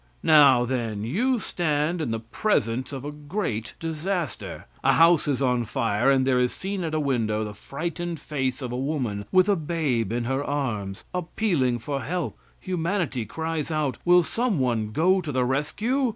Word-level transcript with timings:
Now, 0.23 0.65
then, 0.65 1.03
you 1.03 1.37
stand 1.37 2.01
in 2.01 2.09
the 2.09 2.19
presence 2.19 2.91
of 2.91 3.05
a 3.05 3.11
great 3.11 3.75
disaster. 3.79 4.65
A 4.83 4.93
house 4.93 5.27
is 5.27 5.43
on 5.43 5.63
fire, 5.65 6.09
and 6.09 6.25
there 6.25 6.39
is 6.39 6.51
seen 6.51 6.83
at 6.83 6.95
a 6.95 6.99
window 6.99 7.43
the 7.43 7.53
frightened 7.53 8.19
face 8.19 8.63
of 8.63 8.71
a 8.71 8.75
woman 8.77 9.25
with 9.31 9.47
a 9.47 9.55
babe 9.55 10.11
in 10.11 10.23
her 10.23 10.43
arms, 10.43 11.03
appealing 11.13 11.77
for 11.77 12.01
help; 12.01 12.35
humanity 12.59 13.25
cries 13.27 13.69
out: 13.69 13.99
"Will 14.03 14.23
someone 14.23 14.89
go 14.91 15.21
to 15.21 15.31
the 15.31 15.45
rescue?" 15.45 16.09